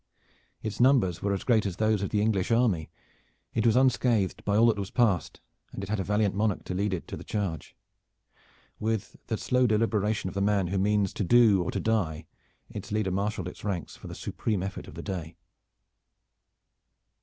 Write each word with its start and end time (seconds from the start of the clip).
Its 0.63 0.79
numbers 0.79 1.21
were 1.21 1.31
as 1.31 1.43
great 1.43 1.63
as 1.63 1.75
those 1.75 2.01
of 2.01 2.09
the 2.09 2.23
English 2.23 2.49
army; 2.49 2.89
it 3.53 3.67
was 3.67 3.75
unscathed 3.75 4.43
by 4.43 4.57
all 4.57 4.65
that 4.65 4.79
was 4.79 4.89
past, 4.89 5.41
and 5.71 5.83
it 5.83 5.89
had 5.89 5.99
a 5.99 6.03
valiant 6.03 6.33
monarch 6.33 6.63
to 6.63 6.73
lead 6.73 6.91
it 6.91 7.07
to 7.07 7.15
the 7.15 7.23
charge. 7.23 7.75
With 8.79 9.15
the 9.27 9.37
slow 9.37 9.67
deliberation 9.67 10.27
of 10.27 10.33
the 10.33 10.41
man 10.41 10.69
who 10.69 10.79
means 10.79 11.13
to 11.13 11.23
do 11.23 11.61
or 11.61 11.69
to 11.69 11.79
die, 11.79 12.25
its 12.67 12.91
leader 12.91 13.11
marshaled 13.11 13.47
its 13.47 13.63
ranks 13.63 13.95
for 13.95 14.07
the 14.07 14.15
supreme 14.15 14.63
effort 14.63 14.87
of 14.87 14.95
the 14.95 15.03
day. 15.03 15.35